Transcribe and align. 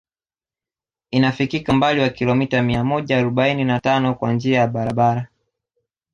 Inafikika 1.11 1.71
umbali 1.73 2.01
wa 2.01 2.09
kilomita 2.09 2.63
mia 2.63 2.83
moja 2.83 3.17
arobaini 3.17 3.63
na 3.63 3.79
tano 3.79 4.13
kwa 4.15 4.33
njia 4.33 4.59
ya 4.59 4.67
barabara 4.67 5.27